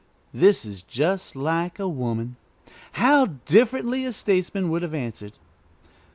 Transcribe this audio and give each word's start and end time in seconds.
This 0.33 0.65
is 0.65 0.81
just 0.81 1.35
like 1.35 1.77
a 1.77 1.87
woman. 1.87 2.35
How 2.93 3.27
differently 3.45 4.03
a 4.03 4.11
statesman 4.11 4.71
would 4.71 4.81
have 4.81 4.95
answered! 4.95 5.33